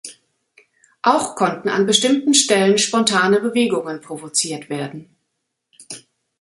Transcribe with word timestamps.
Auch 1.03 1.35
konnten 1.35 1.69
an 1.69 1.85
bestimmten 1.85 2.33
Stellen 2.33 2.79
spontane 2.79 3.39
Bewegungen 3.39 4.01
provoziert 4.01 4.67
werden. 4.67 5.15